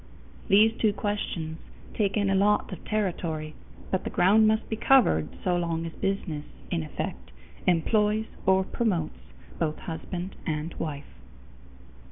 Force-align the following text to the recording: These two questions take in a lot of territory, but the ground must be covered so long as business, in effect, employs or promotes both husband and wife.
These 0.47 0.73
two 0.79 0.93
questions 0.93 1.59
take 1.93 2.17
in 2.17 2.31
a 2.31 2.33
lot 2.33 2.73
of 2.73 2.83
territory, 2.85 3.53
but 3.91 4.03
the 4.03 4.09
ground 4.09 4.47
must 4.47 4.67
be 4.67 4.75
covered 4.75 5.29
so 5.43 5.55
long 5.55 5.85
as 5.85 5.91
business, 5.93 6.45
in 6.71 6.81
effect, 6.81 7.29
employs 7.67 8.25
or 8.47 8.63
promotes 8.63 9.19
both 9.59 9.77
husband 9.77 10.35
and 10.47 10.73
wife. 10.79 11.05